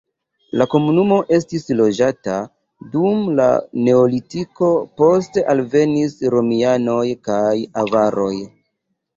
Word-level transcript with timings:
La 0.59 0.65
komunumo 0.69 1.17
estis 1.37 1.67
loĝata 1.81 2.37
dum 2.95 3.21
la 3.41 3.47
neolitiko, 3.89 4.71
poste 5.03 5.45
alvenis 5.55 6.19
romianoj 6.37 7.05
kaj 7.29 7.55
avaroj. 7.85 8.35